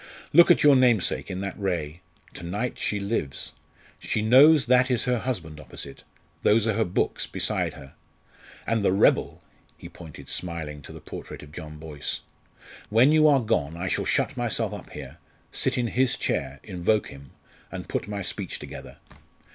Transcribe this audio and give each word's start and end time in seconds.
Look 0.33 0.49
at 0.49 0.63
your 0.63 0.75
namesake, 0.75 1.29
in 1.29 1.41
that 1.41 1.59
ray. 1.59 2.01
To 2.33 2.41
night 2.43 2.79
she 2.79 2.99
lives! 2.99 3.51
She 3.99 4.23
knows 4.23 4.65
that 4.65 4.89
is 4.89 5.03
her 5.03 5.19
husband 5.19 5.59
opposite 5.59 6.03
those 6.41 6.65
are 6.65 6.73
her 6.73 6.83
books 6.85 7.27
beside 7.27 7.75
her. 7.75 7.93
And 8.65 8.83
the 8.83 8.93
rebel!" 8.93 9.43
he 9.77 9.89
pointed 9.89 10.27
smiling 10.27 10.81
to 10.81 10.91
the 10.91 11.01
portrait 11.01 11.43
of 11.43 11.51
John 11.51 11.77
Boyce. 11.77 12.21
"When 12.89 13.11
you 13.11 13.27
are 13.27 13.41
gone 13.41 13.77
I 13.77 13.87
shall 13.89 14.03
shut 14.05 14.35
myself 14.35 14.73
up 14.73 14.89
here 14.89 15.19
sit 15.51 15.77
in 15.77 15.85
his 15.85 16.17
chair, 16.17 16.59
invoke 16.63 17.09
him 17.09 17.33
and 17.71 17.87
put 17.87 18.07
my 18.07 18.23
speech 18.23 18.57
together. 18.57 18.97